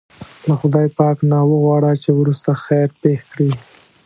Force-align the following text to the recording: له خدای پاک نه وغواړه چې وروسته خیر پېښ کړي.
له 0.47 0.55
خدای 0.61 0.87
پاک 0.97 1.17
نه 1.31 1.39
وغواړه 1.49 1.91
چې 2.01 2.09
وروسته 2.13 2.49
خیر 2.65 2.89
پېښ 3.01 3.19
کړي. 3.31 3.51